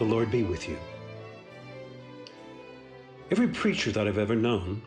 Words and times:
The 0.00 0.06
Lord 0.06 0.30
be 0.30 0.42
with 0.42 0.66
you. 0.66 0.78
Every 3.30 3.48
preacher 3.48 3.92
that 3.92 4.08
I've 4.08 4.16
ever 4.16 4.34
known 4.34 4.80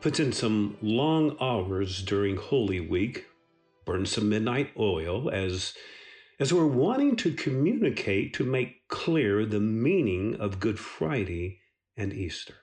puts 0.00 0.18
in 0.18 0.32
some 0.32 0.78
long 0.80 1.36
hours 1.38 2.02
during 2.02 2.38
Holy 2.38 2.80
Week, 2.80 3.26
burns 3.84 4.12
some 4.12 4.30
midnight 4.30 4.70
oil 4.78 5.28
as, 5.28 5.74
as 6.40 6.50
we're 6.50 6.64
wanting 6.64 7.14
to 7.16 7.34
communicate 7.34 8.32
to 8.32 8.44
make 8.44 8.88
clear 8.88 9.44
the 9.44 9.60
meaning 9.60 10.34
of 10.36 10.60
Good 10.60 10.78
Friday 10.78 11.60
and 11.94 12.14
Easter. 12.14 12.54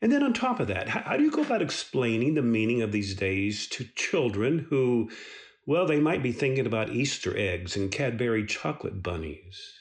And 0.00 0.10
then 0.10 0.22
on 0.22 0.32
top 0.32 0.60
of 0.60 0.68
that, 0.68 0.88
how, 0.88 1.00
how 1.00 1.16
do 1.18 1.24
you 1.24 1.30
go 1.30 1.42
about 1.42 1.60
explaining 1.60 2.36
the 2.36 2.42
meaning 2.42 2.80
of 2.80 2.90
these 2.90 3.14
days 3.14 3.66
to 3.68 3.84
children 3.94 4.60
who 4.70 5.10
well, 5.66 5.86
they 5.86 6.00
might 6.00 6.22
be 6.22 6.32
thinking 6.32 6.66
about 6.66 6.90
Easter 6.90 7.36
eggs 7.36 7.76
and 7.76 7.90
Cadbury 7.90 8.44
chocolate 8.44 9.02
bunnies. 9.02 9.72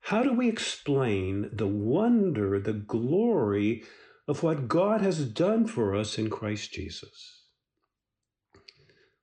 How 0.00 0.22
do 0.22 0.32
we 0.32 0.48
explain 0.48 1.50
the 1.52 1.66
wonder, 1.66 2.60
the 2.60 2.72
glory 2.72 3.84
of 4.28 4.42
what 4.42 4.68
God 4.68 5.00
has 5.00 5.24
done 5.24 5.66
for 5.66 5.96
us 5.96 6.18
in 6.18 6.30
Christ 6.30 6.72
Jesus? 6.72 7.42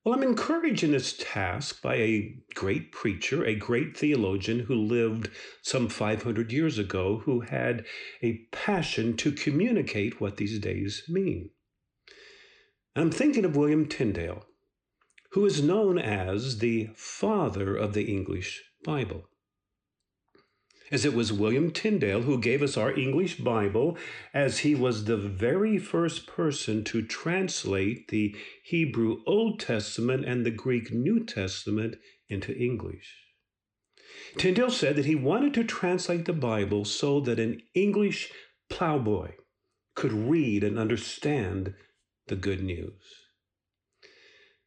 Well, 0.03 0.15
I'm 0.15 0.23
encouraged 0.23 0.83
in 0.83 0.91
this 0.91 1.15
task 1.17 1.81
by 1.81 1.95
a 1.95 2.35
great 2.55 2.91
preacher, 2.91 3.45
a 3.45 3.55
great 3.55 3.95
theologian 3.95 4.59
who 4.59 4.75
lived 4.75 5.29
some 5.61 5.87
500 5.87 6.51
years 6.51 6.77
ago, 6.77 7.19
who 7.19 7.41
had 7.41 7.85
a 8.21 8.39
passion 8.51 9.15
to 9.17 9.31
communicate 9.31 10.19
what 10.19 10.35
these 10.35 10.59
days 10.59 11.03
mean. 11.07 11.51
I'm 12.95 13.11
thinking 13.11 13.45
of 13.45 13.55
William 13.55 13.85
Tyndale 13.85 14.45
who 15.33 15.45
is 15.45 15.63
known 15.63 15.97
as 15.97 16.59
the 16.59 16.89
father 16.95 17.75
of 17.75 17.93
the 17.93 18.03
English 18.03 18.63
Bible. 18.83 19.27
As 20.91 21.05
it 21.05 21.15
was 21.15 21.33
William 21.33 21.71
Tyndale 21.71 22.21
who 22.21 22.39
gave 22.39 22.61
us 22.61 22.77
our 22.77 22.93
English 22.95 23.37
Bible, 23.37 23.97
as 24.31 24.59
he 24.59 24.75
was 24.75 25.05
the 25.05 25.17
very 25.17 25.79
first 25.79 26.27
person 26.27 26.83
to 26.83 27.01
translate 27.01 28.09
the 28.09 28.35
Hebrew 28.63 29.23
Old 29.25 29.59
Testament 29.59 30.23
and 30.23 30.45
the 30.45 30.51
Greek 30.51 30.91
New 30.91 31.25
Testament 31.25 31.95
into 32.29 32.55
English. 32.55 33.23
Tyndale 34.37 34.69
said 34.69 34.95
that 34.97 35.05
he 35.05 35.15
wanted 35.15 35.55
to 35.55 35.63
translate 35.63 36.25
the 36.25 36.33
Bible 36.33 36.85
so 36.85 37.19
that 37.21 37.39
an 37.39 37.59
English 37.73 38.31
plowboy 38.69 39.31
could 39.95 40.13
read 40.13 40.63
and 40.63 40.77
understand 40.77 41.73
the 42.27 42.35
good 42.35 42.63
news. 42.63 43.22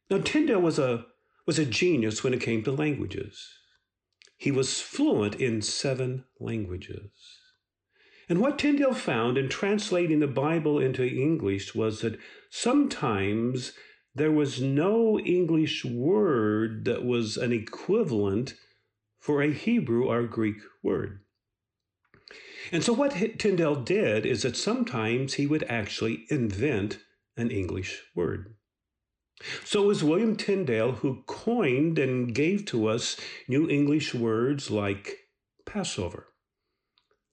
Now, 0.09 0.19
Tyndale 0.19 0.61
was 0.61 0.79
a, 0.79 1.05
was 1.45 1.59
a 1.59 1.65
genius 1.65 2.23
when 2.23 2.33
it 2.33 2.41
came 2.41 2.63
to 2.63 2.71
languages. 2.71 3.47
He 4.37 4.51
was 4.51 4.81
fluent 4.81 5.35
in 5.35 5.61
seven 5.61 6.25
languages. 6.39 7.11
And 8.29 8.39
what 8.39 8.59
Tyndale 8.59 8.93
found 8.93 9.37
in 9.37 9.49
translating 9.49 10.19
the 10.19 10.27
Bible 10.27 10.79
into 10.79 11.05
English 11.05 11.73
was 11.73 12.01
that 12.01 12.19
sometimes 12.49 13.73
there 14.13 14.31
was 14.31 14.61
no 14.61 15.19
English 15.19 15.85
word 15.85 16.85
that 16.85 17.05
was 17.05 17.37
an 17.37 17.53
equivalent 17.53 18.55
for 19.19 19.41
a 19.41 19.53
Hebrew 19.53 20.05
or 20.05 20.23
Greek 20.23 20.57
word. 20.83 21.19
And 22.71 22.83
so, 22.83 22.91
what 22.93 23.13
Tyndale 23.39 23.75
did 23.75 24.25
is 24.25 24.41
that 24.41 24.57
sometimes 24.57 25.35
he 25.35 25.47
would 25.47 25.63
actually 25.69 26.25
invent 26.29 26.99
an 27.37 27.49
English 27.49 28.01
word. 28.13 28.55
So 29.63 29.83
it 29.83 29.87
was 29.87 30.03
William 30.03 30.35
Tyndale 30.35 30.93
who 30.93 31.23
coined 31.27 31.99
and 31.99 32.33
gave 32.33 32.65
to 32.65 32.87
us 32.87 33.17
new 33.47 33.69
English 33.69 34.13
words 34.13 34.71
like 34.71 35.17
Passover, 35.65 36.27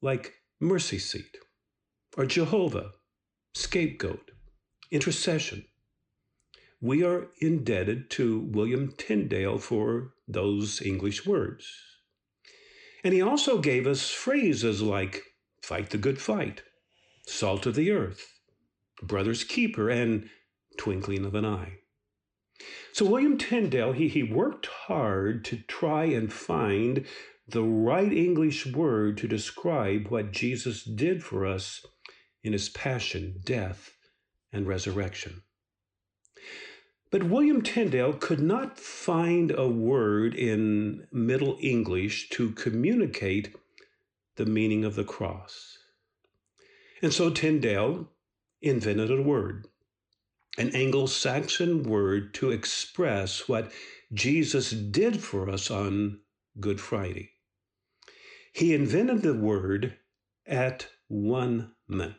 like 0.02 0.34
mercy 0.60 0.98
seat, 0.98 1.36
or 2.16 2.26
Jehovah, 2.26 2.92
scapegoat, 3.54 4.32
intercession. 4.90 5.64
We 6.80 7.02
are 7.02 7.28
indebted 7.40 8.10
to 8.10 8.40
William 8.40 8.92
Tyndale 8.98 9.58
for 9.58 10.12
those 10.28 10.82
English 10.82 11.24
words. 11.24 11.66
And 13.02 13.14
he 13.14 13.22
also 13.22 13.58
gave 13.58 13.86
us 13.86 14.10
phrases 14.10 14.82
like 14.82 15.22
fight 15.62 15.90
the 15.90 15.98
good 15.98 16.20
fight, 16.20 16.62
salt 17.26 17.64
of 17.64 17.74
the 17.74 17.90
earth, 17.90 18.26
brother's 19.02 19.44
keeper, 19.44 19.88
and 19.88 20.28
twinkling 20.76 21.24
of 21.24 21.34
an 21.34 21.46
eye. 21.46 21.78
So 22.92 23.06
William 23.06 23.38
Tyndale, 23.38 23.92
he, 23.92 24.08
he 24.08 24.22
worked 24.22 24.66
hard 24.66 25.44
to 25.46 25.56
try 25.56 26.04
and 26.04 26.32
find 26.32 27.06
the 27.46 27.62
right 27.62 28.12
English 28.12 28.66
word 28.66 29.18
to 29.18 29.28
describe 29.28 30.08
what 30.08 30.32
Jesus 30.32 30.82
did 30.82 31.22
for 31.22 31.44
us 31.44 31.84
in 32.42 32.52
his 32.52 32.68
passion, 32.68 33.40
death, 33.44 33.96
and 34.52 34.66
resurrection. 34.66 35.42
But 37.10 37.24
William 37.24 37.62
Tyndale 37.62 38.14
could 38.14 38.40
not 38.40 38.78
find 38.78 39.50
a 39.50 39.68
word 39.68 40.34
in 40.34 41.06
Middle 41.12 41.58
English 41.60 42.28
to 42.30 42.50
communicate 42.50 43.54
the 44.36 44.46
meaning 44.46 44.84
of 44.84 44.96
the 44.96 45.04
cross. 45.04 45.78
And 47.02 47.12
so 47.12 47.30
Tyndale 47.30 48.08
invented 48.62 49.10
a 49.10 49.22
word 49.22 49.68
an 50.56 50.70
Anglo 50.74 51.06
Saxon 51.06 51.82
word 51.82 52.32
to 52.34 52.50
express 52.50 53.48
what 53.48 53.72
Jesus 54.12 54.70
did 54.70 55.20
for 55.20 55.50
us 55.50 55.70
on 55.70 56.20
Good 56.60 56.80
Friday. 56.80 57.32
He 58.52 58.72
invented 58.72 59.22
the 59.22 59.34
word 59.34 59.96
at 60.46 60.86
one 61.08 61.72
ment. 61.88 62.14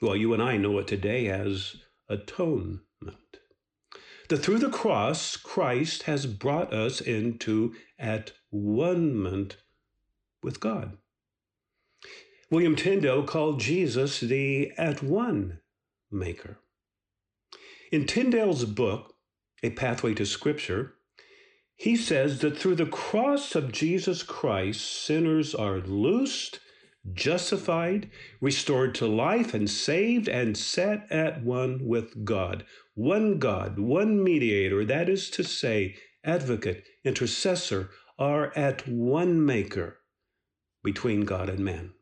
Well, 0.00 0.14
you 0.14 0.32
and 0.34 0.42
I 0.42 0.56
know 0.56 0.78
it 0.78 0.86
today 0.86 1.28
as 1.28 1.76
atonement. 2.08 2.80
That 4.28 4.38
through 4.38 4.58
the 4.58 4.70
cross, 4.70 5.36
Christ 5.36 6.04
has 6.04 6.26
brought 6.26 6.72
us 6.72 7.00
into 7.00 7.74
at 7.98 8.32
one 8.50 9.52
with 10.42 10.60
God. 10.60 10.96
William 12.50 12.76
Tyndale 12.76 13.24
called 13.24 13.58
Jesus 13.58 14.20
the 14.20 14.72
at 14.78 15.02
one 15.02 15.60
maker. 16.10 16.58
In 17.96 18.04
Tyndale's 18.04 18.66
book, 18.66 19.14
A 19.62 19.70
Pathway 19.70 20.12
to 20.16 20.26
Scripture, 20.26 20.96
he 21.76 21.96
says 21.96 22.40
that 22.40 22.58
through 22.58 22.74
the 22.74 22.84
cross 22.84 23.54
of 23.54 23.72
Jesus 23.72 24.22
Christ, 24.22 24.82
sinners 25.02 25.54
are 25.54 25.78
loosed, 25.78 26.60
justified, 27.14 28.10
restored 28.38 28.94
to 28.96 29.06
life, 29.06 29.54
and 29.54 29.70
saved 29.70 30.28
and 30.28 30.58
set 30.58 31.10
at 31.10 31.42
one 31.42 31.86
with 31.86 32.22
God. 32.22 32.66
One 32.92 33.38
God, 33.38 33.78
one 33.78 34.22
mediator, 34.22 34.84
that 34.84 35.08
is 35.08 35.30
to 35.30 35.42
say, 35.42 35.96
advocate, 36.22 36.84
intercessor, 37.02 37.88
are 38.18 38.52
at 38.54 38.86
one 38.86 39.42
maker 39.42 40.00
between 40.84 41.22
God 41.22 41.48
and 41.48 41.60
man. 41.60 41.94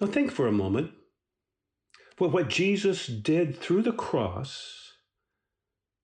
Now 0.00 0.06
think 0.06 0.32
for 0.32 0.46
a 0.46 0.50
moment 0.50 0.92
well, 2.18 2.30
what 2.30 2.48
Jesus 2.48 3.06
did 3.06 3.58
through 3.58 3.82
the 3.82 3.92
cross, 3.92 4.92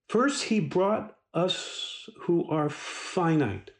first, 0.08 0.44
he 0.44 0.60
brought 0.60 1.16
us 1.34 2.08
who 2.22 2.48
are 2.48 2.70
finite, 2.70 3.70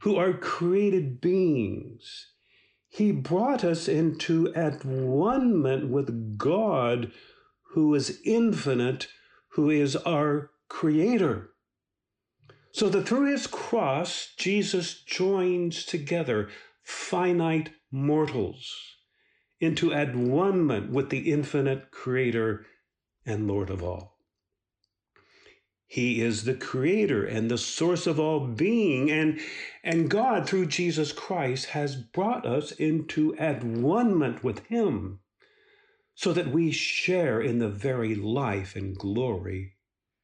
who 0.00 0.16
are 0.16 0.32
created 0.32 1.20
beings. 1.20 2.32
He 2.88 3.12
brought 3.12 3.64
us 3.64 3.86
into 3.86 4.52
at 4.54 4.84
one 4.84 5.62
with 5.90 6.38
God, 6.38 7.12
who 7.74 7.94
is 7.94 8.20
infinite, 8.24 9.08
who 9.50 9.70
is 9.70 9.94
our 9.96 10.50
creator. 10.68 11.50
So 12.72 12.88
that 12.88 13.08
through 13.08 13.30
his 13.30 13.46
cross, 13.46 14.34
Jesus 14.36 15.02
joins 15.02 15.84
together 15.84 16.48
finite 16.82 17.70
mortals 17.90 18.97
into 19.60 19.92
at 19.92 20.14
one 20.14 20.92
with 20.92 21.10
the 21.10 21.30
infinite 21.32 21.90
creator 21.90 22.66
and 23.26 23.46
Lord 23.46 23.70
of 23.70 23.82
all. 23.82 24.18
He 25.86 26.20
is 26.20 26.44
the 26.44 26.54
creator 26.54 27.24
and 27.24 27.50
the 27.50 27.56
source 27.56 28.06
of 28.06 28.20
all 28.20 28.46
being, 28.46 29.10
and, 29.10 29.40
and 29.82 30.10
God, 30.10 30.46
through 30.46 30.66
Jesus 30.66 31.12
Christ, 31.12 31.66
has 31.70 31.96
brought 31.96 32.44
us 32.46 32.72
into 32.72 33.34
at 33.36 33.64
one 33.64 34.38
with 34.42 34.66
Him 34.66 35.20
so 36.14 36.34
that 36.34 36.48
we 36.48 36.70
share 36.72 37.40
in 37.40 37.58
the 37.58 37.70
very 37.70 38.14
life 38.14 38.76
and 38.76 38.98
glory 38.98 39.76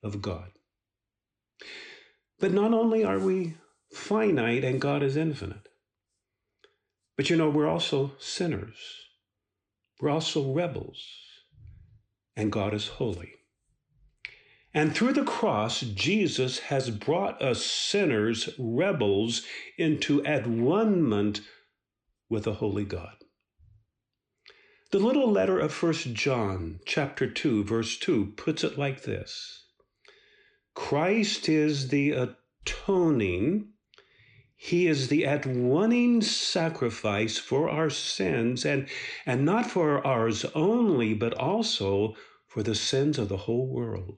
of 0.03 0.21
God. 0.21 0.51
But 2.39 2.53
not 2.53 2.75
only 2.75 3.03
are 3.03 3.19
we 3.19 3.55
finite 3.91 4.65
and 4.65 4.81
God 4.81 5.03
is 5.03 5.17
infinite, 5.17 5.69
but 7.17 7.31
you 7.31 7.37
know, 7.37 7.49
we're 7.49 7.69
also 7.69 8.13
sinners. 8.19 9.05
We're 10.05 10.11
also 10.11 10.53
rebels, 10.53 11.03
and 12.37 12.53
God 12.53 12.75
is 12.75 12.89
holy. 12.89 13.37
And 14.75 14.95
through 14.95 15.15
the 15.15 15.25
cross, 15.25 15.81
Jesus 15.81 16.59
has 16.59 16.91
brought 16.91 17.41
us 17.41 17.65
sinners, 17.65 18.51
rebels, 18.59 19.47
into 19.79 20.23
at 20.27 20.47
one 20.47 21.35
with 22.29 22.47
a 22.47 22.53
holy 22.53 22.85
God. 22.85 23.17
The 24.91 24.99
little 24.99 25.31
letter 25.31 25.59
of 25.59 25.83
1 25.83 25.95
John 26.12 26.81
chapter 26.85 27.27
2 27.27 27.65
verse 27.65 27.97
2 27.97 28.35
puts 28.37 28.62
it 28.62 28.77
like 28.77 29.05
this. 29.05 29.65
Christ 30.75 31.49
is 31.49 31.89
the 31.89 32.11
atoning 32.11 33.71
he 34.64 34.87
is 34.87 35.08
the 35.08 35.26
at 35.26 35.44
one 35.44 36.22
sacrifice 36.22 37.37
for 37.37 37.69
our 37.69 37.90
sins 37.90 38.64
and 38.64 38.88
and 39.26 39.44
not 39.44 39.70
for 39.70 40.05
ours 40.06 40.46
only 40.55 41.12
but 41.12 41.34
also 41.34 42.16
for 42.46 42.62
the 42.62 42.75
sins 42.75 43.19
of 43.19 43.28
the 43.28 43.37
whole 43.37 43.66
world. 43.66 44.16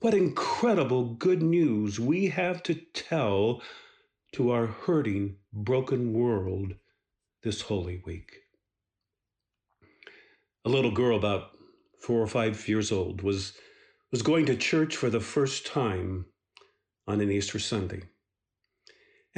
What 0.00 0.14
incredible 0.14 1.14
good 1.14 1.42
news 1.42 2.00
we 2.00 2.26
have 2.30 2.60
to 2.64 2.74
tell 2.74 3.62
to 4.32 4.50
our 4.50 4.66
hurting, 4.66 5.36
broken 5.52 6.12
world 6.12 6.74
this 7.44 7.62
Holy 7.62 8.02
Week. 8.04 8.32
A 10.64 10.68
little 10.68 10.90
girl 10.90 11.16
about 11.16 11.50
four 12.00 12.20
or 12.20 12.26
five 12.26 12.66
years 12.66 12.90
old 12.90 13.22
was, 13.22 13.52
was 14.10 14.22
going 14.22 14.46
to 14.46 14.56
church 14.56 14.96
for 14.96 15.08
the 15.08 15.20
first 15.20 15.66
time 15.66 16.26
on 17.06 17.20
an 17.20 17.30
Easter 17.30 17.60
Sunday. 17.60 18.02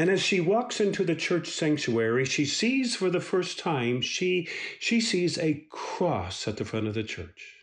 And 0.01 0.09
as 0.09 0.23
she 0.23 0.41
walks 0.41 0.81
into 0.81 1.05
the 1.05 1.15
church 1.15 1.51
sanctuary, 1.51 2.25
she 2.25 2.47
sees 2.47 2.97
for 2.97 3.11
the 3.11 3.21
first 3.21 3.59
time, 3.59 4.01
she, 4.01 4.49
she 4.79 4.99
sees 4.99 5.37
a 5.37 5.67
cross 5.69 6.49
at 6.49 6.57
the 6.57 6.65
front 6.65 6.87
of 6.87 6.95
the 6.95 7.03
church. 7.03 7.57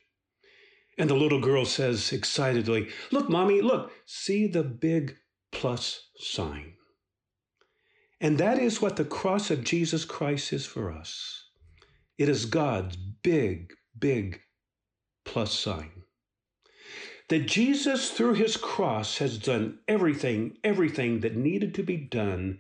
And 1.00 1.10
the 1.10 1.16
little 1.16 1.42
girl 1.42 1.66
says 1.66 2.14
excitedly, 2.14 2.90
Look, 3.10 3.28
mommy, 3.28 3.64
look, 3.64 3.92
see 4.06 4.46
the 4.46 4.62
big 4.62 5.16
plus 5.52 6.10
sign. 6.16 6.74
And 8.22 8.38
that 8.38 8.60
is 8.60 8.84
what 8.84 8.98
the 8.98 9.04
cross 9.04 9.50
of 9.50 9.64
Jesus 9.64 10.06
Christ 10.06 10.54
is 10.54 10.64
for 10.64 10.92
us. 10.92 11.44
It 12.20 12.30
is 12.30 12.46
God's 12.46 12.98
big, 12.98 13.74
big 13.98 14.42
plus 15.26 15.58
sign. 15.58 16.04
That 17.30 17.46
Jesus, 17.46 18.12
through 18.12 18.36
his 18.36 18.56
cross, 18.56 19.18
has 19.18 19.38
done 19.38 19.80
everything, 19.88 20.58
everything 20.64 21.20
that 21.22 21.36
needed 21.36 21.74
to 21.76 21.84
be 21.84 21.98
done 21.98 22.60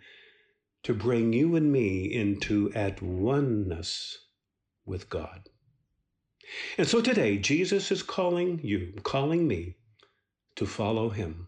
to 0.83 0.93
bring 0.93 1.33
you 1.33 1.55
and 1.55 1.71
me 1.71 2.13
into 2.13 2.71
at 2.73 3.01
oneness 3.01 4.17
with 4.85 5.09
God. 5.09 5.49
And 6.77 6.87
so 6.87 7.01
today, 7.01 7.37
Jesus 7.37 7.91
is 7.91 8.03
calling 8.03 8.59
you, 8.63 8.93
calling 9.03 9.47
me 9.47 9.75
to 10.55 10.65
follow 10.65 11.09
him 11.09 11.47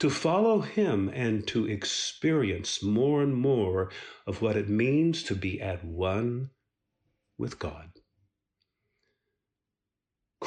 to 0.00 0.08
follow 0.08 0.60
Him 0.60 1.10
and 1.12 1.46
to 1.48 1.66
experience 1.66 2.82
more 2.82 3.22
and 3.22 3.36
more 3.36 3.90
of 4.26 4.40
what 4.40 4.56
it 4.56 4.68
means 4.68 5.22
to 5.24 5.34
be 5.36 5.60
at 5.60 5.84
one 5.84 6.50
with 7.38 7.58
God. 7.58 7.99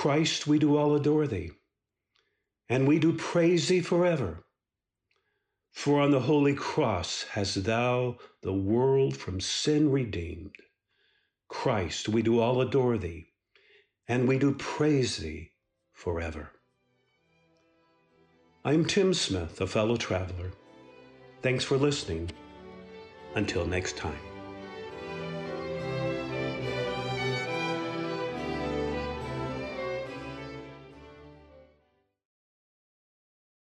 Christ, 0.03 0.47
we 0.47 0.59
do 0.59 0.75
all 0.75 0.95
adore 0.95 1.27
Thee, 1.27 1.51
and 2.67 2.85
we 2.85 2.99
do 2.99 3.13
praise 3.13 3.69
Thee 3.69 3.79
forever. 3.79 4.43
For 5.71 6.01
on 6.01 6.11
the 6.11 6.19
holy 6.19 6.55
cross 6.55 7.23
hast 7.31 7.63
Thou 7.63 8.17
the 8.41 8.51
world 8.51 9.15
from 9.15 9.39
sin 9.39 9.89
redeemed. 9.93 10.57
Christ, 11.47 12.09
we 12.09 12.21
do 12.21 12.41
all 12.41 12.59
adore 12.59 12.97
Thee, 12.97 13.27
and 14.05 14.27
we 14.27 14.37
do 14.37 14.53
praise 14.55 15.15
Thee 15.19 15.51
forever. 15.93 16.51
I'm 18.65 18.83
Tim 18.83 19.13
Smith, 19.13 19.61
a 19.61 19.67
fellow 19.67 19.95
traveler. 19.95 20.51
Thanks 21.41 21.63
for 21.63 21.77
listening. 21.77 22.29
Until 23.35 23.65
next 23.65 23.95
time. 23.95 24.32